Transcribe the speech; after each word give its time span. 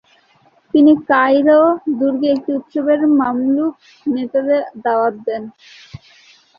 তিনি 0.73 0.91
কায়রো 1.09 1.61
দুর্গে 1.99 2.27
একটি 2.31 2.51
উৎসবে 2.57 2.93
মামলুক 3.19 3.73
নেতাদের 4.05 4.61
দাওয়াত 4.83 5.15
দেন। 5.25 5.43